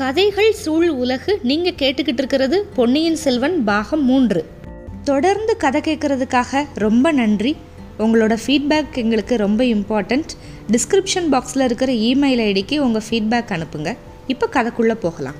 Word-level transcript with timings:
கதைகள் 0.00 0.52
சூழ் 0.52 0.88
உலகு 0.88 1.38
நீங்கள் 1.42 1.72
கேட்டுக்கிட்டு 1.72 2.18
இருக்கிறது 2.18 2.66
பொன்னியின் 2.74 3.16
செல்வன் 3.16 3.64
பாகம் 3.64 4.04
மூன்று. 4.04 4.44
தொடர்ந்து 5.04 5.56
கதை 5.56 5.80
கேட்குறதுக்காக 5.80 6.64
ரொம்ப 6.74 7.12
நன்றி. 7.12 7.56
உங்களோட 7.98 8.36
ஃபீட்பேக் 8.46 8.94
எங்களுக்கு 8.94 9.36
ரொம்ப 9.36 9.64
இம்பார்ட்டண்ட் 9.64 10.28
டிஸ்கிரிப்ஷன் 10.72 11.32
பாக்ஸில் 11.32 11.64
இருக்கிற 11.64 11.92
இமெயில் 11.92 12.40
ஐடிக்கு 12.40 12.78
உங்கள் 12.78 13.02
ஃபீட்பேக் 13.10 13.52
அனுப்புங்க. 13.52 13.96
இப்போ 14.26 14.48
கதைக்குள்ளே 14.52 14.94
போகலாம். 14.94 15.34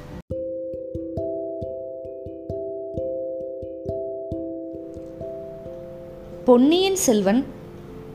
பொன்னியின் 6.44 6.96
செல்வன் 6.96 7.44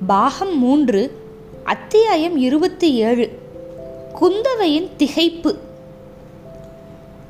பாகம் 0.08 0.60
மூன்று 0.60 1.12
அத்தியாயம் 1.64 2.38
இருபத்தி 2.38 2.94
ஏழு. 2.94 3.30
குந்தவையின் 4.22 4.90
திகைப்பு. 4.98 5.56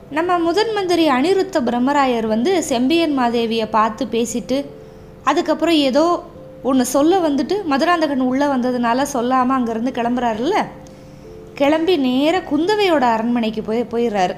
நம்ம 0.10 0.38
முதன் 0.38 0.74
மந்திரி 0.74 1.08
அனிருத்த 1.10 1.58
பிரம்மராயர் 1.66 2.26
வந்து 2.26 2.64
செம்பியன் 2.64 3.20
மாதேவியை 3.20 3.68
பார்த்து 3.70 4.06
பேசிட்டு 4.06 4.66
அதுக்கப்புறம் 5.24 5.76
ஏதோ 5.76 6.24
ஒன்று 6.64 6.86
சொல்ல 6.86 7.30
வந்துட்டு 7.30 7.64
மதுராந்தகன் 7.64 8.20
உள்ளே 8.20 8.46
வந்ததுனால 8.46 9.02
சொல்லாமல் 9.02 9.58
அங்கேருந்து 9.58 9.88
கிளம்புறாருல்ல? 9.88 10.66
கிளம்பி 11.54 11.98
நேர 11.98 12.40
குந்தவையோட 12.40 13.02
அரண்மனைக்கு 13.02 13.62
போய் 13.62 13.86
போயிடுறாரு. 13.92 14.36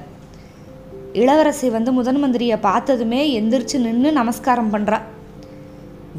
இளவரசி 1.14 1.70
வந்து 1.70 1.92
முதன் 1.92 2.24
மந்திரியை 2.24 2.58
பார்த்ததுமே 2.62 3.42
எந்திரிச்சு 3.42 3.78
நின்று 3.78 4.12
நமஸ்காரம் 4.12 4.74
பண்ணுறா 4.74 5.02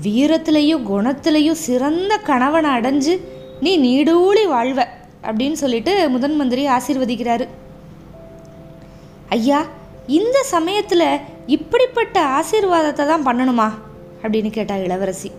வீரத்திலையும் 0.02 0.82
குணத்திலையும் 0.90 1.62
சிறந்த 1.66 2.16
கணவனை 2.16 2.70
அடைஞ்சு 2.70 3.20
நீ 3.60 3.78
நீடூழி 3.78 4.46
வாழ்வ 4.48 4.86
அப்படின்னு 5.22 5.52
சொல்லிட்டு 5.52 6.08
முதன் 6.08 6.36
மந்திரி 6.36 6.66
ஆசீர்வதிக்கிறாரு. 6.66 7.48
ஐயா 9.28 9.64
இந்த 10.06 10.42
சமயத்தில் 10.42 11.18
இப்படிப்பட்ட 11.46 12.26
ஆசீர்வாதத்தை 12.26 13.06
தான் 13.06 13.26
பண்ணணுமா? 13.26 13.70
அப்படின்னு 14.22 14.50
கேட்டா 14.50 14.74
இளவரசி. 14.74 15.30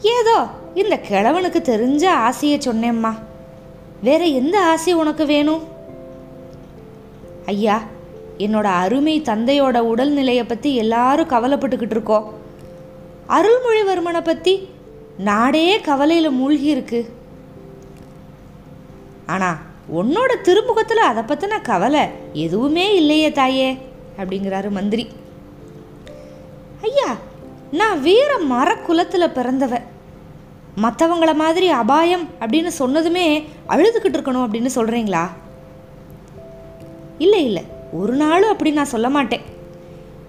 ஏதோ 0.00 0.46
இந்த 0.74 1.00
கிழவனுக்கு 1.08 1.60
தெரிஞ்ச 1.72 2.06
ஆசையை 2.06 2.58
சொன்னேம்மா. 2.58 3.12
வேற 4.02 4.24
எந்த 4.24 4.60
ஆசை 4.60 4.94
உனக்கு 4.94 5.26
வேணும்? 5.26 5.62
ஐயா 7.46 7.80
என்னோட 8.38 8.64
அருமை 8.64 9.20
தந்தையோட 9.20 9.78
உடல்நிலையை 9.78 10.48
பற்றி 10.48 10.74
எல்லாரும் 10.74 11.28
கவலைப்பட்டுக்கிட்டு 11.28 11.90
இருக்கோம். 11.90 12.34
அருள்மொழிவர்மனை 13.28 14.24
பற்றி 14.24 14.68
நாடே 15.18 15.80
கவலையில் 15.80 16.30
மூழ்கி 16.30 16.64
இருக்கு 16.64 17.12
ஆனா 19.26 19.58
உன்னோட 19.90 20.40
திருமுகத்தில் 20.40 20.98
அதை 20.98 21.22
பற்றின 21.22 21.62
கவலை 21.62 22.08
எதுவுமே 22.32 22.94
இல்லையே 22.94 23.32
தாயே 23.32 23.78
அப்படிங்கிறாரு 24.18 24.70
மந்திரி. 24.70 25.08
ஐயா 26.82 27.16
நான் 27.70 28.00
வீர 28.00 28.38
மரக்குலத்தில் 28.38 29.34
பிறந்தவ. 29.34 29.80
மற்றவங்கள 30.82 31.34
மாதிரி 31.34 31.68
அபாயம் 31.68 32.28
அப்படின்னு 32.40 32.70
சொன்னதுமே 32.78 33.44
அழுதுகிட்டு 33.68 34.16
இருக்கணும் 34.18 34.44
அப்படின்னு 34.46 34.70
சொல்கிறீங்களா 34.74 35.28
இல்லை 37.18 37.44
இல்லை 37.44 37.62
ஒரு 37.92 38.14
நாளும் 38.14 38.50
அப்படி 38.50 38.70
நான் 38.70 38.84
சொல்ல 38.84 39.08
மாட்டேன். 39.08 39.40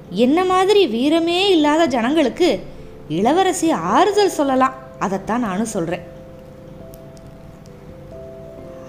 என்ன 0.09 0.45
மாதிரி 0.45 0.87
வீரமே 0.87 1.49
இல்லாத 1.49 1.85
ஜனங்களுக்கு 1.85 2.63
இளவரசி 3.07 3.71
ஆறுதல் 3.71 4.37
சொல்லலாம் 4.39 4.73
அதைத்தான் 4.99 5.41
நானும் 5.41 5.65
சொல்கிறேன் 5.65 6.11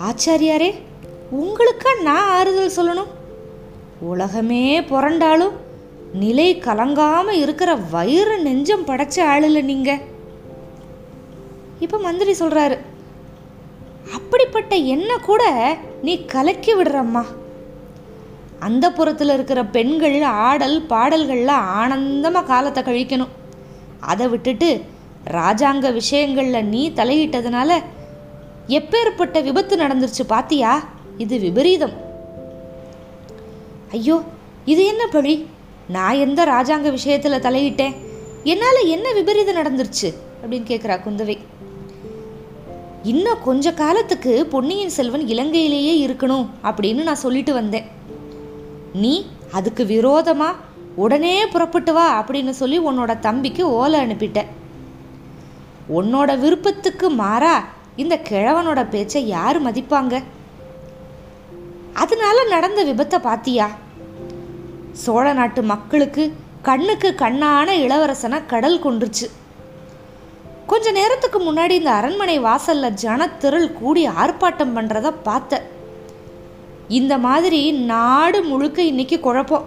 ஆச்சாரியாரே 0.00 0.74
உங்களுக்கா 1.40 2.02
நான் 2.02 2.28
ஆறுதல் 2.28 2.76
சொல்லணும்? 2.76 3.12
உலகமே 4.00 4.80
புரண்டாலும் 4.80 5.52
நிலை 6.12 6.56
கலங்காம 6.56 7.30
இருக்கிற 7.30 7.74
வயிறு 7.74 8.38
நெஞ்சம் 8.38 8.86
படைச்ச 8.86 9.16
ஆளுல 9.16 9.62
நீங்க. 9.62 10.00
இப்ப 11.80 11.98
மந்திரி 11.98 12.32
சொல்றாரு 12.32 12.78
அப்படிப்பட்ட 14.12 14.74
என்ன 14.74 15.16
கூட 15.16 15.42
நீ 16.02 16.24
கலக்கி 16.24 16.74
விடுறம்மா. 16.74 17.24
அந்த 18.58 18.92
புறத்தில் 18.92 19.28
இருக்கிற 19.28 19.64
பெண்கள் 19.64 20.22
ஆடல் 20.22 20.82
பாடல்களில் 20.82 21.48
ஆனந்தமாக 21.48 22.46
காலத்தை 22.46 22.82
கழிக்கணும். 22.82 23.34
அதை 24.00 24.28
விட்டுட்டு 24.28 24.82
ராஜாங்க 25.30 25.92
விஷயங்களில் 25.92 26.64
நீ 26.64 26.90
தலையிட்டதுனால 26.90 27.82
எப்பேற்பட்ட 28.68 29.42
விபத்து 29.42 29.76
நடந்துருச்சு 29.76 30.22
பாத்தியா? 30.26 30.88
இது 31.18 31.38
விபரீதம். 31.38 31.92
ஐயோ 33.90 34.22
இது 34.64 34.84
என்ன 34.84 35.06
பழி? 35.06 35.46
நான் 35.88 36.14
எந்த 36.14 36.44
ராஜாங்க 36.44 36.90
விஷயத்தில் 36.90 37.32
தலையிட்டேன்? 37.32 37.94
என்னால் 38.44 38.84
என்ன 38.84 39.12
விபரீதம் 39.12 39.56
நடந்துருச்சு? 39.56 40.14
அப்படின்னு 40.42 40.64
கேட்குறா 40.66 41.00
குந்தவை. 41.00 41.38
இன்னும் 43.02 43.42
கொஞ்ச 43.44 43.72
காலத்துக்கு 43.72 44.46
பொன்னியின் 44.46 44.88
செல்வன் 44.88 45.26
இலங்கையிலேயே 45.26 46.06
இருக்கணும் 46.06 46.46
அப்படின்னு 46.62 47.02
நான் 47.02 47.14
சொல்லிட்டு 47.14 47.52
வந்தேன். 47.52 47.84
நீ 48.92 49.26
அதுக்கு 49.52 49.84
விரோதமா 49.84 50.54
உடனே 50.94 51.46
புறப்பட்டு 51.46 51.92
வா 51.92 52.24
அப்படின்னு 52.24 52.50
சொல்லி 52.50 52.80
உன்னோட 52.80 53.18
தம்பிக்கு 53.18 53.72
ஓலை 53.72 54.00
அனுப்பிட்ட 54.00 54.44
உன்னோட 55.94 56.38
விருப்பத்துக்கு 56.38 57.10
மாறா 57.10 57.64
இந்த 57.96 58.14
கிழவனோட 58.28 58.80
பேச்சை 58.90 59.26
யார் 59.26 59.58
மதிப்பாங்க? 59.64 60.22
அதனால 61.92 62.44
நடந்த 62.44 62.80
விபத்தை 62.84 63.18
பாத்தியா? 63.18 63.66
சோழ 64.92 65.32
நாட்டு 65.32 65.62
மக்களுக்கு 65.62 66.24
கண்ணுக்கு 66.62 67.14
கண்ணான 67.18 67.68
இளவரசனை 67.84 68.38
கடல் 68.46 68.82
கொண்டுருச்சு 68.84 69.26
கொஞ்ச 70.66 70.90
நேரத்துக்கு 70.90 71.38
முன்னாடி 71.40 71.70
இந்த 71.70 71.90
அரண்மனை 71.90 72.36
வாசல்ல 72.40 72.90
ஜனத்திரள் 73.02 73.72
கூடி 73.72 74.02
ஆர்ப்பாட்டம் 74.08 74.74
பண்றத 74.76 75.12
பார்த்த. 75.22 75.62
இந்த 76.88 77.18
மாதிரி 77.18 77.72
நாடு 77.72 78.42
முழுக்க 78.42 78.82
இன்னைக்கு 78.82 79.20
குழப்பம். 79.20 79.66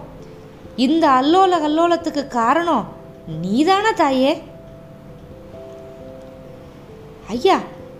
இந்த 0.76 1.04
அல்லோல 1.08 1.60
கல்லோலத்துக்கு 1.64 2.26
காரணம் 2.26 2.84
நீதான 3.42 3.92
தாயே? 3.92 4.42
ஐயா 7.28 7.58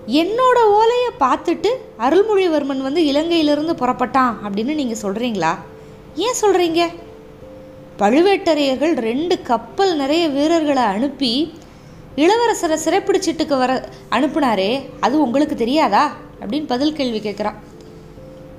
என்னோட 0.09 0.59
ஓலையை 0.65 1.11
பார்த்துட்டு 1.21 1.71
அருள்மொழிவர்மன் 1.99 2.81
வந்து 2.81 3.03
இலங்கையிலிருந்து 3.03 3.75
புறப்பட்டான் 3.75 4.35
அப்படின்னு 4.45 4.75
நீங்கள் 4.75 5.03
சொல்கிறீங்களா 5.03 5.55
ஏன் 6.15 6.41
சொல்கிறீங்க 6.43 6.87
பழுவேட்டரையர்கள் 7.99 8.95
ரெண்டு 8.97 9.43
கப்பல் 9.43 9.97
நிறைய 9.97 10.29
வீரர்களை 10.29 10.83
அனுப்பி 10.83 11.53
இளவரசரை 12.17 12.79
சிறைப்பிடிச்சிட்டுக்கு 12.85 13.59
வர 13.59 13.89
அனுப்புனாரே 14.11 14.81
அது 15.01 15.23
உங்களுக்கு 15.23 15.57
தெரியாதா? 15.57 16.13
அப்படின்னு 16.41 16.67
பதில் 16.67 16.93
கேள்வி 16.93 17.19
கேட்குறான். 17.19 17.55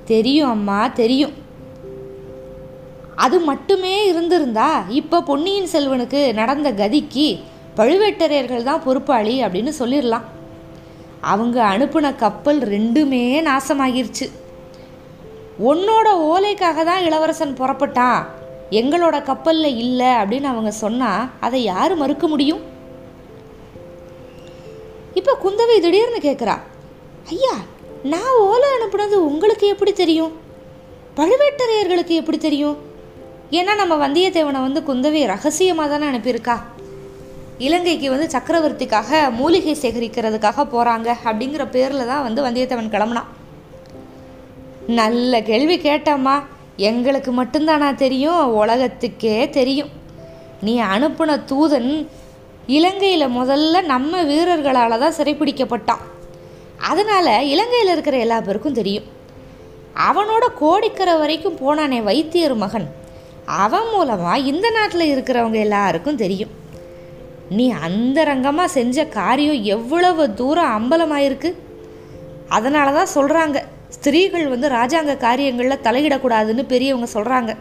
தெரியும் 0.04 0.50
அம்மா 0.50 0.88
தெரியும். 0.88 1.32
அது 3.14 3.40
மட்டுமே 3.40 4.06
இருந்திருந்தா 4.06 4.84
இப்போ 4.88 5.22
பொன்னியின் 5.22 5.68
செல்வனுக்கு 5.72 6.32
நடந்த 6.32 6.72
கதிக்கு 6.72 7.40
பழுவேட்டரையர்கள் 7.76 8.62
தான் 8.62 8.82
பொறுப்பாளி 8.82 9.44
அப்படின்னு 9.44 9.72
சொல்லிடலாம். 9.78 10.26
அவங்க 11.20 11.64
அனுப்பின 11.64 12.16
கப்பல் 12.16 12.58
ரெண்டுமே 12.58 13.24
நாசமாகிருச்சு. 13.48 14.30
உன்னோட 15.70 16.08
ஓலைக்காக 16.30 16.84
தான் 16.84 17.02
இளவரசன் 17.02 17.58
புறப்பட்டான். 17.58 18.26
எங்களோட 18.70 19.22
கப்பலில் 19.22 19.76
இல்லை 19.76 20.06
அப்படின்னு 20.06 20.44
அவங்க 20.44 20.70
சொன்னால் 20.70 21.28
அதை 21.40 21.62
யார் 21.62 21.94
மறுக்க 21.94 22.26
முடியும்? 22.28 22.60
இப்போ 25.14 25.36
குந்தவை 25.44 25.80
திடீர்னு 25.80 26.18
கேட்குறா 26.18 26.58
ஐயா 27.28 27.56
நான் 28.02 28.36
ஓலை 28.38 28.68
அனுப்புனது 28.76 29.14
உங்களுக்கு 29.14 29.66
எப்படி 29.66 29.92
தெரியும்? 29.92 30.32
பழுவேட்டரையர்களுக்கு 31.16 32.14
எப்படி 32.20 32.38
தெரியும்? 32.38 32.76
ஏன்னா 33.50 33.74
நம்ம 33.74 34.08
வந்தியத்தேவனை 34.08 34.60
வந்து 34.66 34.80
குந்தவை 34.80 35.26
ரகசியமாக 35.26 35.98
தானே 35.98 36.18
அனுப்பியிருக்கா. 36.18 36.56
இலங்கைக்கு 37.66 38.08
வந்து 38.12 38.26
சக்கரவர்த்திக்காக 38.34 39.18
மூலிகை 39.38 39.72
சேகரிக்கிறதுக்காக 39.80 40.60
போகிறாங்க 40.74 41.08
அப்படிங்கிற 41.30 41.64
பேரில் 41.74 42.10
தான் 42.10 42.22
வந்து 42.26 42.44
வந்தியத்தேவன் 42.46 42.94
கிளம்புனான். 42.94 43.28
நல்ல 45.00 45.42
கேள்வி 45.48 45.76
கேட்டம்மா. 45.78 46.36
எங்களுக்கு 46.90 47.30
மட்டும்தானா 47.40 47.88
தெரியும்? 48.04 48.44
உலகத்துக்கே 48.60 49.36
தெரியும். 49.58 49.90
நீ 50.66 50.74
அனுப்பின 50.94 51.36
தூதன் 51.50 51.90
இலங்கையில் 52.76 53.34
முதல்ல 53.38 53.82
நம்ம 53.92 54.22
வீரர்களால் 54.30 55.02
தான் 55.02 55.16
சிறைப்பிடிக்கப்பட்டான் 55.18 56.04
அதனால் 56.90 57.32
இலங்கையில் 57.52 57.92
இருக்கிற 57.94 58.16
எல்லா 58.24 58.38
பேருக்கும் 58.46 58.78
தெரியும். 58.80 59.06
அவனோட 60.08 60.44
கோடிக்கரை 60.62 61.14
வரைக்கும் 61.22 61.60
போனானே 61.62 62.00
வைத்தியர் 62.08 62.56
மகன். 62.64 62.88
அவன் 63.64 63.90
மூலமாக 63.92 64.38
இந்த 64.52 64.66
நாட்டில் 64.78 65.12
இருக்கிறவங்க 65.14 65.60
எல்லாருக்கும் 65.66 66.20
தெரியும். 66.24 66.54
நீ 67.58 67.64
அந்தரங்கமாக 67.86 68.74
செஞ்ச 68.76 69.04
காரியம் 69.18 69.60
எவ்வளவு 69.76 70.24
தூரம் 70.40 70.74
அம்பலமாயிருக்கு? 70.76 71.50
அதனால 72.56 72.92
தான் 72.98 73.14
சொல்கிறாங்க 73.14 73.58
ஸ்திரீகள் 73.96 74.46
வந்து 74.48 74.68
ராஜாங்க 74.68 75.14
காரியங்களில் 75.26 75.84
தலையிடக்கூடாதுன்னு 75.86 76.64
பெரியவங்க 76.72 77.08
சொல்கிறாங்க 77.16 77.52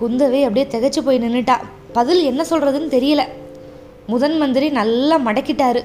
குந்தவை 0.00 0.40
அப்படியே 0.46 0.66
திகச்சு 0.74 1.00
போய் 1.04 1.22
நின்றுட்டா 1.24 1.56
பதில் 1.98 2.22
என்ன 2.24 2.42
சொல்கிறதுன்னு 2.50 2.90
தெரியல. 2.96 3.22
முதன் 4.12 4.36
மந்திரி 4.40 4.66
நல்லா 4.80 5.16
மடக்கிட்டாரு. 5.26 5.80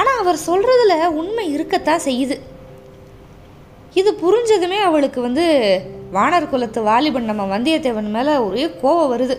ஆனால் 0.00 0.20
அவர் 0.22 0.38
சொல்கிறதுல 0.48 0.94
உண்மை 1.20 1.44
இருக்கத்தான் 1.52 2.04
செய்யுது. 2.06 2.36
இது 4.00 4.10
புரிஞ்சதுமே 4.22 4.78
அவளுக்கு 4.88 5.20
வந்து 5.20 5.44
வானர் 6.16 6.50
குலத்து 6.52 6.82
வாலிபன் 6.82 7.30
நம்ம 7.30 7.44
வந்தியத்தேவன் 7.52 8.14
மேலே 8.16 8.32
ஒரே 8.46 8.64
கோவம் 8.82 9.12
வருது. 9.14 9.36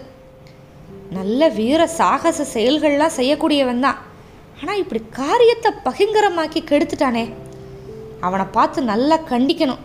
நல்ல 1.17 1.47
வீர 1.57 1.81
சாகச 1.99 2.45
செயல்கள்லாம் 2.53 3.17
செய்யக்கூடியவன் 3.17 3.83
தான். 3.85 3.99
ஆனால் 4.59 4.79
இப்படி 4.83 5.01
காரியத்தை 5.19 5.71
பகிங்கரமாக்கி 5.87 6.59
கெடுத்துட்டானே. 6.71 7.25
அவனை 8.27 8.45
பார்த்து 8.57 8.79
நல்லா 8.91 9.17
கண்டிக்கணும். 9.31 9.81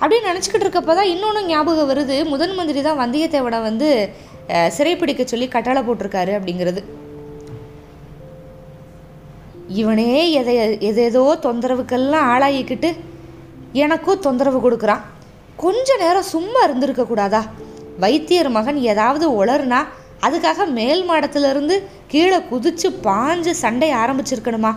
அப்படின்னு 0.00 0.30
நினச்சிக்கிட்டு 0.30 0.66
இருக்கப்போ 0.66 0.94
தான் 0.98 1.12
இன்னொன்று 1.12 1.40
ஞாபகம் 1.52 1.90
வருது. 1.90 2.16
முதன் 2.32 2.54
மந்திரி 2.58 2.80
தான் 2.88 3.00
வந்தியத்தேவனை 3.02 3.60
வந்து 3.68 3.88
சிறைப்பிடிக்க 4.76 5.22
சொல்லி 5.32 5.46
கட்டளை 5.54 5.80
போட்டிருக்காரு 5.86 6.32
அப்படிங்கிறது. 6.38 6.82
இவனே 9.80 10.12
எதை 10.40 10.54
எதேதோ 10.90 11.24
தொந்தரவுக்கெல்லாம் 11.46 12.28
ஆளாகிக்கிட்டு 12.34 12.90
எனக்கும் 13.84 14.22
தொந்தரவு 14.26 14.60
கொடுக்குறான். 14.66 15.02
கொஞ்ச 15.64 15.96
நேரம் 16.04 16.30
சும்மா 16.34 16.60
இருந்திருக்க 16.66 17.04
கூடாதா 17.06 17.42
வைத்தியர் 18.02 18.50
மகன் 18.56 18.78
ஏதாவது 18.90 19.26
உளறுனா 19.38 19.80
அதுக்காக 20.26 20.66
மேல் 20.78 21.02
மாடத்திலிருந்து 21.10 21.74
கீழே 22.12 22.38
குதிச்சு 22.50 22.88
பாஞ்சு 23.06 23.52
சண்டை 23.62 23.90
ஆரம்பிச்சிருக்கணுமா? 24.02 24.72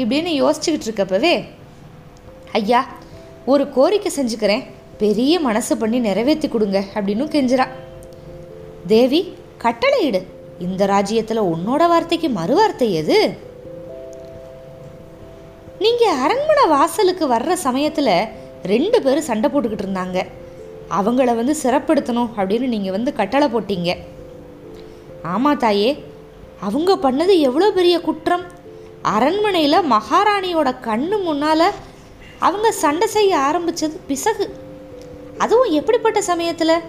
இப்படின்னு 0.00 0.32
யோசிச்சுக்கிட்டு 0.42 0.88
இருக்கப்பவே 0.88 1.34
ஐயா 2.60 2.80
ஒரு 3.52 3.64
கோரிக்கை 3.76 4.10
செஞ்சுக்கிறேன். 4.16 4.64
பெரிய 5.02 5.34
மனசு 5.46 5.72
பண்ணி 5.76 5.98
நிறைவேற்றி 6.06 6.48
கொடுங்க 6.48 6.78
அப்படின்னு 6.94 7.26
கெஞ்சிரா 7.34 7.66
தேவி 8.92 9.20
கட்டளையிடு 9.64 10.20
இந்த 10.66 10.82
ராஜ்யத்தில் 10.92 11.48
உன்னோட 11.52 11.82
வார்த்தைக்கு 11.92 12.28
மறு 12.38 12.54
வார்த்தை 12.58 12.88
எது? 13.00 13.18
நீங்கள் 15.84 16.18
அரண்மனை 16.24 16.64
வாசலுக்கு 16.76 17.24
வர்ற 17.34 17.52
சமயத்தில் 17.66 18.14
ரெண்டு 18.72 18.98
பேரும் 19.02 19.28
சண்டை 19.30 19.48
போட்டுக்கிட்டு 19.50 19.86
இருந்தாங்க. 19.86 20.20
அவங்கள 20.96 21.34
வந்து 21.34 21.54
சிறப்படுத்தணும் 21.62 22.30
அப்படின்னு 22.36 22.66
நீங்கள் 22.74 22.94
வந்து 22.96 23.10
கட்டளை 23.14 23.48
போட்டீங்க. 23.48 23.90
ஆமாம் 25.32 25.60
தாயே 25.64 25.90
அவங்க 26.66 26.92
பண்ணது 27.02 27.32
எவ்வளோ 27.40 27.70
பெரிய 27.70 27.96
குற்றம்? 28.00 28.44
அரண்மனையில் 29.02 29.88
மகாராணியோட 29.94 30.68
கண்ணு 30.86 31.16
முன்னால் 31.24 31.66
அவங்க 32.38 32.68
சண்டை 32.82 33.06
செய்ய 33.08 33.38
ஆரம்பித்தது 33.38 34.00
பிசகு. 34.06 34.46
அதுவும் 35.38 35.70
எப்படிப்பட்ட 35.70 36.20
சமயத்தில்? 36.22 36.84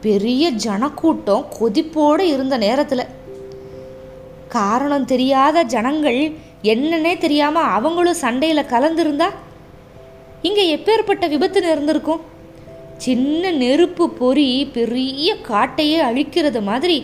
பெரிய 0.00 0.50
ஜனக்கூட்டம் 0.66 1.46
கொதிப்போடு 1.58 2.24
இருந்த 2.34 2.56
நேரத்தில். 2.56 3.04
காரணம் 4.48 5.04
தெரியாத 5.04 5.62
ஜனங்கள் 5.74 6.20
என்னன்னே 6.72 7.18
தெரியாமல் 7.18 7.72
அவங்களும் 7.76 8.22
சண்டையில் 8.24 8.70
கலந்துருந்தா 8.72 9.28
இங்கே 10.42 10.64
எப்பேற்பட்ட 10.76 11.24
விபத்து 11.28 11.60
நேர்ந்திருக்கும் 11.60 12.22
சின்ன 13.04 13.50
நெருப்பு 13.50 14.10
பொறி 14.10 14.70
பெரிய 14.72 15.34
காட்டையே 15.48 15.98
அழிக்கிறது 16.08 16.62
மாதிரி 16.62 16.96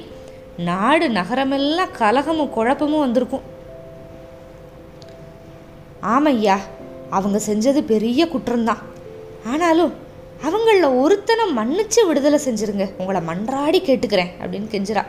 நாடு 0.57 1.09
நகரமெல்லாம் 1.09 1.95
கலகமும் 1.99 2.51
குழப்பமும் 2.51 3.05
வந்திருக்கும். 3.05 3.45
ஆமையா 6.03 6.57
அவங்க 7.11 7.41
செஞ்சது 7.47 7.81
பெரிய 7.81 8.27
குற்றம்தான். 8.27 8.83
ஆனாலும் 9.47 9.93
அவங்கள 10.47 11.01
ஒருத்தனை 11.01 11.45
மன்னிச்சு 11.57 12.07
விடுதலை 12.07 12.39
செஞ்சிருங்க. 12.45 12.87
உங்களை 12.99 13.21
மன்றாடி 13.21 13.81
கேட்டுக்கிறேன் 13.89 14.33
அப்படின்னு 14.43 14.73
கெஞ்சிரா 14.75 15.05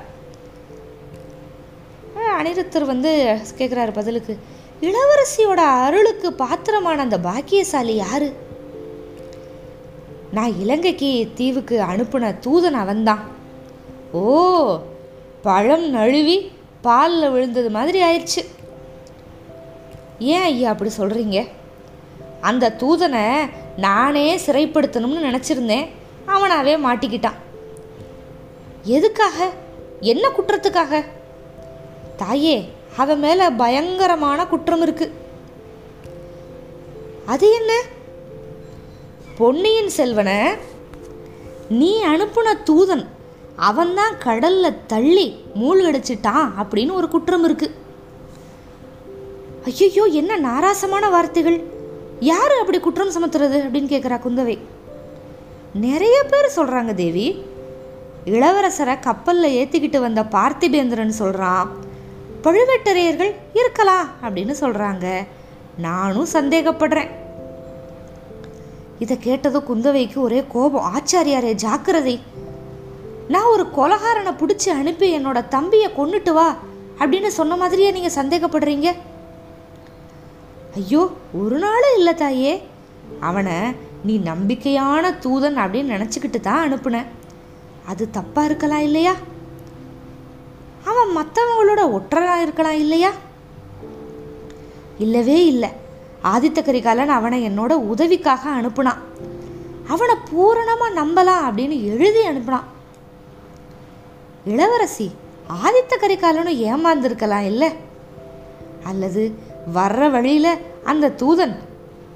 அனிருத்தர் 2.40 2.92
வந்து 2.94 3.12
கேட்குறாரு 3.58 3.94
பதிலுக்கு 3.94 4.38
இளவரசியோட 4.82 5.62
அருளுக்கு 5.86 6.34
பாத்திரமான 6.34 7.02
அந்த 7.02 7.20
பாக்கியசாலி 7.20 7.96
யாரு? 7.96 8.28
நான் 10.32 10.60
இலங்கைக்கு 10.60 11.32
தீவுக்கு 11.36 11.82
அனுப்புன 11.82 12.36
தூதன் 12.46 12.80
அவன்தான். 12.84 13.24
ஓ 14.12 14.80
பழம் 15.42 15.90
நழுவி 15.90 16.52
பாலில் 16.82 17.32
விழுந்தது 17.32 17.70
மாதிரி 17.70 18.02
ஆயிடுச்சு. 18.04 18.46
ஏன் 20.20 20.42
ஐயா 20.42 20.72
அப்படி 20.72 20.92
சொல்கிறீங்க 20.98 21.48
அந்த 22.42 22.76
தூதனை 22.80 23.50
நானே 23.78 24.38
சிறைப்படுத்தணும்னு 24.38 25.28
நினச்சிருந்தேன். 25.30 25.88
அவனாவே 26.28 26.74
மாட்டிக்கிட்டான். 26.86 27.38
எதுக்காக? 28.84 29.50
என்ன 30.02 30.28
குற்றத்துக்காக? 30.28 31.04
தாயே 32.18 32.74
அவன் 32.98 33.20
மேலே 33.20 33.50
பயங்கரமான 33.50 34.48
குற்றம் 34.48 34.86
இருக்குது 34.86 35.12
அது 37.26 37.54
என்ன? 37.54 37.82
பொன்னியின் 39.38 39.90
செல்வனை 39.90 40.38
நீ 41.70 42.04
அனுப்புன 42.06 42.54
தூதன். 42.66 43.06
அவன்தான் 43.56 44.16
கடல்ல 44.24 44.74
தள்ளி 44.88 45.26
மூழ்கடிச்சிட்டான் 45.56 46.48
அப்படின்னு 46.58 46.94
ஒரு 46.94 47.08
குற்றம் 47.08 47.44
இருக்கு. 47.44 47.76
ஐயோ 49.66 50.04
என்ன 50.04 50.38
நாராசமான 50.40 51.10
வார்த்தைகள். 51.10 51.64
யாரு 52.20 52.60
அப்படி 52.60 52.80
குற்றம் 52.80 53.12
சுமத்துறது 53.12 53.60
அப்படின்னு 53.66 53.92
கேட்குறா 53.94 54.18
குந்தவை. 54.26 54.58
நிறைய 55.74 56.24
பேர் 56.24 56.52
சொல்றாங்க 56.56 56.94
தேவி. 56.94 57.44
இளவரசரை 58.26 59.00
கப்பலில் 59.00 59.56
ஏற்றிக்கிட்டு 59.58 60.00
வந்த 60.00 60.24
பார்த்திபேந்திரன் 60.24 61.20
சொல்கிறான் 61.22 61.76
பழுவேட்டரையர்கள் 62.44 63.36
இருக்கலாம் 63.54 64.10
அப்படின்னு 64.24 64.56
சொல்கிறாங்க 64.62 65.26
நானும் 65.78 66.28
சந்தேகப்படுறேன். 66.34 67.10
இதை 69.00 69.18
கேட்டதும் 69.20 69.68
குந்தவைக்கு 69.70 70.18
ஒரே 70.18 70.44
கோபம். 70.48 70.88
ஆச்சாரியாரே 70.96 71.52
ஜாக்கிரதை. 71.52 72.20
நான் 73.28 73.52
ஒரு 73.54 73.66
கொலகாரனை 73.78 74.32
பிடிச்சி 74.32 74.70
அனுப்பி 74.70 75.08
என்னோட 75.18 75.48
தம்பியை 75.48 75.90
கொண்டுட்டு 75.98 76.34
வா 76.34 76.56
அப்படின்னு 77.00 77.28
சொன்ன 77.28 77.56
மாதிரியே 77.56 77.92
நீங்கள் 77.92 78.18
சந்தேகப்படுறீங்க? 78.20 78.94
ஐயோ 80.76 81.12
ஒரு 81.34 81.58
நாளும் 81.58 81.96
இல்லை 81.98 82.14
தாயே. 82.14 82.62
அவனை 83.20 83.58
நீ 84.04 84.18
நம்பிக்கையான 84.18 85.12
தூதன் 85.24 85.58
அப்படின்னு 85.64 85.94
நினச்சிக்கிட்டு 85.96 86.40
தான் 86.40 86.64
அனுப்புன. 86.66 87.06
அது 87.86 88.10
தப்பாக 88.14 88.46
இருக்கலாம் 88.46 88.82
இல்லையா? 88.82 89.14
அவன் 90.86 91.12
மற்றவங்களோட 91.18 91.82
ஒற்றராக 91.98 92.42
இருக்கலாம் 92.42 92.80
இல்லையா? 92.84 93.12
இல்லவே 94.98 95.46
இல்லை. 95.46 95.70
ஆதித்த 96.24 96.62
கரிகாலன் 96.64 97.10
அவனை 97.10 97.50
என்னோட 97.50 97.74
உதவிக்காக 97.74 98.50
அனுப்புனான். 98.50 99.02
அவனை 99.88 100.16
பூரணமாக 100.32 100.98
நம்பலாம் 101.02 101.44
அப்படின்னு 101.48 101.84
எழுதி 101.84 102.28
அனுப்புனான். 102.28 102.68
இளவரசி 104.46 105.12
ஆதித்த 105.64 105.94
கரிகாலனும் 106.02 106.62
ஏமாந்துருக்கலாம் 106.70 107.46
இல்லை? 107.46 107.70
அல்லது 108.84 109.36
வர்ற 109.76 110.12
வழியில் 110.12 110.52
அந்த 110.84 111.10
தூதன் 111.10 111.56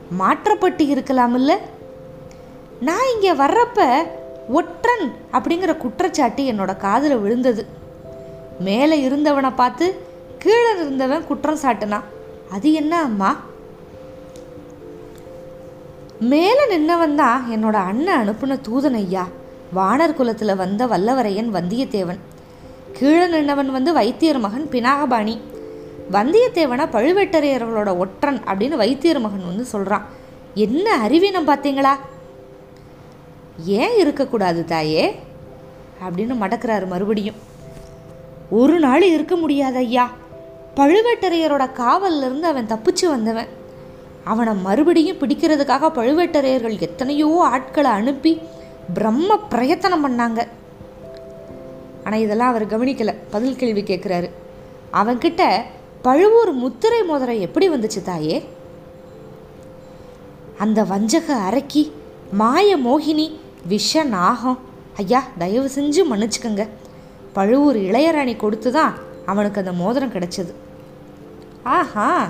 மாற்றப்பட்டு 0.10 0.88
இருக்கலாம் 0.88 1.36
இல்லை? 1.36 1.58
நான் 2.80 3.12
இங்கே 3.14 3.32
வர்றப்ப 3.32 4.08
ஒற்றன் 4.50 5.16
அப்படிங்கிற 5.32 5.78
குற்றச்சாட்டு 5.78 6.44
என்னோட 6.44 6.78
காதில் 6.78 7.18
விழுந்தது. 7.18 7.66
மேலே 8.60 9.10
இருந்தவனை 9.10 9.52
பார்த்து 9.56 10.04
கீழே 10.38 10.72
இருந்தவன் 10.74 11.28
குற்றம் 11.28 11.62
சாட்டினான். 11.62 12.04
அது 12.52 12.74
என்ன 12.74 13.02
அம்மா? 13.02 13.40
மேலே 16.22 16.78
நின்னவன் 16.78 17.16
தான் 17.16 17.46
என்னோட 17.52 17.74
அண்ணன் 17.74 18.30
அனுப்புன 18.30 18.60
தூதன் 18.70 18.94
ஐயா 18.94 19.28
வானர் 19.76 20.14
குலத்தில் 20.14 20.56
வந்த 20.56 20.86
வல்லவரையன் 20.86 21.50
வந்தியத்தேவன். 21.54 22.18
கீழே 22.94 23.26
நின்னவன் 23.26 23.66
வந்து 23.66 23.94
வைத்தியர் 23.94 24.40
மகன் 24.40 24.68
பினாகபாணி. 24.72 25.40
வந்தியத்தேவனை 26.12 26.86
பழுவேட்டரையர்களோட 26.94 27.98
ஒற்றன் 27.98 28.40
அப்படின்னு 28.40 28.76
வைத்தியர் 28.76 29.20
மகன் 29.20 29.48
வந்து 29.48 29.66
சொல்கிறான் 29.66 30.06
என்ன 30.54 30.96
அறிவீனம் 30.96 31.48
பார்த்தீங்களா? 31.48 31.96
ஏன் 33.66 33.98
இருக்கக்கூடாது 33.98 34.66
தாயே? 34.66 35.20
அப்படின்னு 36.04 36.36
மடக்கிறாரு 36.42 36.88
மறுபடியும். 36.88 37.36
ஒரு 38.50 38.80
நாள் 38.80 39.02
இருக்க 39.02 39.36
முடியாது 39.36 39.78
ஐயா 39.78 40.10
பழுவேட்டரையரோட 40.76 41.70
காவல்லிருந்து 41.74 42.42
அவன் 42.42 42.68
தப்பிச்சு 42.68 43.06
வந்தவன். 43.10 43.60
அவனை 44.24 44.54
மறுபடியும் 44.54 45.18
பிடிக்கிறதுக்காக 45.18 45.90
பழுவேட்டரையர்கள் 45.90 46.80
எத்தனையோ 46.80 47.48
ஆட்களை 47.52 47.92
அனுப்பி 47.92 48.42
பிரம்ம 48.94 49.38
பிரயத்தனம் 49.38 50.10
பண்ணாங்க. 50.10 50.48
ஆனால் 52.04 52.20
இதெல்லாம் 52.20 52.50
அவர் 52.50 52.66
கவனிக்கலை. 52.66 53.16
பதில் 53.32 53.56
கேள்வி 53.56 53.82
கேட்குறாரு 53.82 54.30
அவன்கிட்ட 54.94 55.64
பழுவூர் 56.02 56.52
முத்திரை 56.54 57.04
மோதிரம் 57.04 57.40
எப்படி 57.40 57.70
வந்துச்சு 57.70 58.02
தாயே? 58.04 58.48
அந்த 60.58 60.84
வஞ்சக 60.84 61.36
அரக்கி 61.36 61.92
மாய 62.32 62.78
மோகினி 62.78 63.40
விஷ 63.68 64.04
நாகம் 64.04 64.60
ஐயா 64.96 65.24
தயவு 65.38 65.70
செஞ்சு 65.76 66.04
மன்னிச்சுக்கங்க. 66.12 66.70
பழுவூர் 67.34 67.76
இளையராணி 67.76 68.36
கொடுத்து 68.36 68.72
தான் 68.72 68.94
அவனுக்கு 69.26 69.60
அந்த 69.60 69.72
மோதிரம் 69.72 70.12
கிடைச்சது. 70.12 70.54
ஆஹா! 71.64 72.30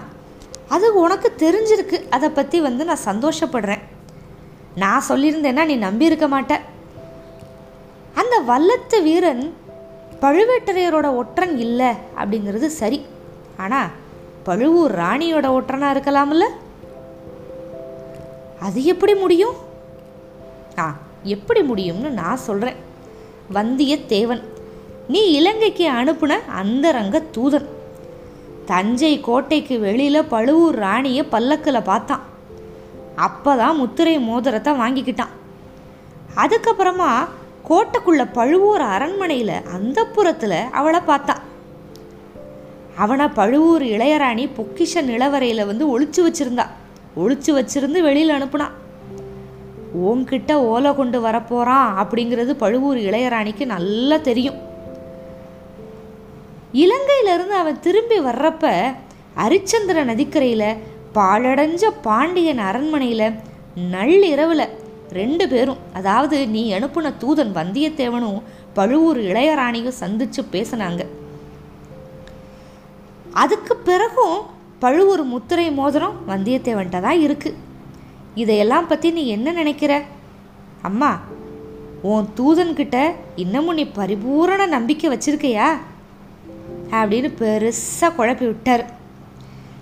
அது 0.76 0.88
உனக்கு 1.04 1.30
தெரிஞ்சிருக்கு. 1.44 1.98
அதை 2.16 2.28
பற்றி 2.30 2.58
வந்து 2.68 2.84
நான் 2.90 3.08
சந்தோஷப்படுறேன். 3.10 3.84
நான் 4.84 5.08
சொல்லியிருந்தேன்னா 5.10 5.64
நீ 5.72 5.76
நம்பியிருக்க 5.88 6.26
மாட்ட. 6.34 6.54
அந்த 8.22 8.36
வல்லத்து 8.50 8.98
வீரன் 9.08 9.44
பழுவேட்டரையரோட 10.24 11.08
ஒற்றன் 11.20 11.56
இல்லை 11.66 11.92
அப்படிங்கிறது 12.20 12.68
சரி. 12.82 13.00
ஆனால் 13.64 13.92
பழுவூர் 14.48 14.94
ராணியோட 15.00 15.48
ஒற்றனாக 15.58 15.94
இருக்கலாம்ல? 15.96 16.46
அது 18.68 18.80
எப்படி 18.94 19.14
முடியும்? 19.24 19.58
ஆ 20.82 20.86
எப்படி 21.36 21.62
முடியும்னு 21.62 22.10
நான் 22.22 22.46
சொல்கிறேன் 22.48 22.80
வந்தியத்தேவன். 23.58 24.44
நீ 25.08 25.22
இலங்கைக்கு 25.32 25.86
அனுப்புன 26.00 26.40
அந்தரங்க 26.62 27.20
தூதன். 27.38 27.68
தஞ்சை 28.72 29.14
கோட்டைக்கு 29.28 29.76
வெளியில் 29.86 30.30
பழுவூர் 30.34 30.78
ராணியை 30.86 31.24
பல்லக்கில் 31.34 31.88
பார்த்தான். 31.90 32.26
அப்போ 33.28 33.52
தான் 33.62 33.80
முத்திரை 33.82 34.16
மோதிரத்தை 34.28 34.74
வாங்கிக்கிட்டான். 34.82 35.34
அதுக்கப்புறமா 36.42 37.12
கோட்டைக்குள்ள 37.70 38.24
பழுவூர் 38.38 38.84
அரண்மனையில் 38.94 39.56
அந்த 39.76 40.00
புறத்தில் 40.16 40.60
அவளை 40.80 41.00
பார்த்தான். 41.10 41.42
அவனை 43.04 43.28
பழுவூர் 43.40 43.84
இளையராணி 43.96 44.46
பொக்கிஷ 44.58 45.04
நிலவரையில் 45.10 45.68
வந்து 45.70 45.86
ஒழிச்சு 45.94 46.22
வச்சிருந்தா. 46.28 46.66
ஒழிச்சு 47.22 47.52
வச்சிருந்து 47.58 48.00
வெளியில் 48.08 48.36
அனுப்புனான் 48.38 48.76
உன்கிட்ட 50.10 50.52
ஓலை 50.72 50.92
கொண்டு 50.96 51.20
வரப்போகிறான் 51.26 51.90
அப்படிங்கிறது 52.02 52.52
பழுவூர் 52.64 53.00
இளையராணிக்கு 53.08 53.64
நல்லா 53.76 54.18
தெரியும். 54.18 54.60
இலங்கையிலிருந்து 56.74 57.56
அவன் 57.62 57.80
திரும்பி 57.80 58.18
வர்றப்ப 58.20 58.66
அரிச்சந்திர 59.44 60.04
நதிக்கரையில் 60.04 60.80
பாழடைஞ்ச 61.16 61.84
பாண்டியன் 62.02 62.58
அரண்மனையில் 62.58 63.28
நள்ளிரவில் 63.94 64.66
ரெண்டு 65.10 65.48
பேரும் 65.48 65.78
அதாவது 65.94 66.48
நீ 66.48 66.74
அனுப்புன 66.74 67.12
தூதன் 67.24 67.52
வந்தியத்தேவனும் 67.58 68.40
பழுவூர் 68.74 69.18
இளையராணியும் 69.18 70.00
சந்திச்சு 70.00 70.42
பேசினாங்க. 70.52 71.02
அதுக்கு 73.34 73.76
பிறகும் 73.76 74.38
பழுவூர் 74.80 75.24
முத்திரை 75.24 75.72
மோதிரம் 75.72 76.16
வந்தியத்தேவன்கிட்ட 76.28 77.02
தான் 77.02 77.20
இருக்கு. 77.20 77.56
இதையெல்லாம் 78.36 78.88
பற்றி 78.88 79.12
நீ 79.12 79.28
என்ன 79.28 79.52
நினைக்கிற? 79.52 80.02
அம்மா 80.82 81.20
உன் 82.02 82.28
தூதன்கிட்ட 82.40 82.98
இன்னமும் 83.36 83.74
நீ 83.74 83.84
பரிபூரண 83.84 84.66
நம்பிக்கை 84.66 85.10
வச்சிருக்கையா? 85.14 85.70
அப்படின்னு 86.92 87.30
பெருசாக 87.40 88.16
குழப்பி 88.18 88.46
விட்டார். 88.46 88.86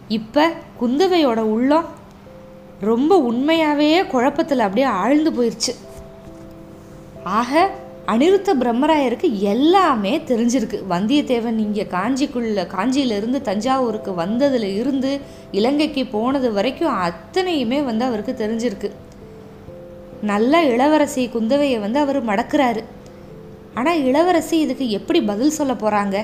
இப்போ 0.07 0.43
குந்தவையோட 0.81 1.39
உள்ளம் 1.55 1.87
ரொம்ப 2.79 3.17
உண்மையாகவே 3.19 3.89
குழப்பத்தில் 4.05 4.65
அப்படியே 4.65 4.87
ஆழ்ந்து 5.01 5.31
போயிடுச்சு 5.31 5.73
ஆக 7.23 7.69
அனிருத்த 8.05 8.49
பிரம்மராயருக்கு 8.59 9.27
எல்லாமே 9.53 10.17
தெரிஞ்சிருக்கு. 10.17 10.77
வந்தியத்தேவன் 10.89 11.57
இங்கே 11.57 11.87
காஞ்சிக்குள்ள 11.91 12.63
காஞ்சியிலிருந்து 12.67 13.39
தஞ்சாவூருக்கு 13.41 14.13
வந்ததில் 14.13 14.69
இருந்து 14.79 15.11
இலங்கைக்கு 15.51 16.05
போனது 16.05 16.53
வரைக்கும் 16.53 16.95
அத்தனையுமே 17.01 17.81
வந்து 17.83 18.05
அவருக்கு 18.05 18.35
தெரிஞ்சிருக்கு. 18.39 18.91
நல்ல 20.21 20.63
இளவரசி 20.63 21.23
குந்தவையை 21.33 21.79
வந்து 21.79 21.99
அவர் 21.99 22.19
மடக்கிறாரு. 22.25 22.83
ஆனால் 23.73 24.03
இளவரசி 24.03 24.59
இதுக்கு 24.59 24.89
எப்படி 24.89 25.21
பதில் 25.21 25.57
சொல்ல 25.59 25.73
போகிறாங்க 25.73 26.17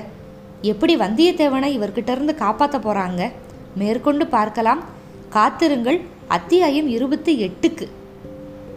எப்படி 0.62 0.96
வந்தியத்தேவனை 0.96 1.78
இவர்கிட்ட 1.78 2.10
இருந்து 2.10 2.34
காப்பாற்ற 2.34 2.78
போகிறாங்க 2.78 3.32
மேற்கொண்டு 3.74 4.26
பார்க்கலாம். 4.26 4.84
காத்திருங்கள். 5.28 6.00
அத்தியாயம் 6.26 6.88
இருபத்தி 6.88 7.42
எட்டுக்கு. 7.42 7.88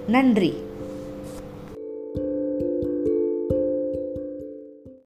நன்றி. 0.07 0.68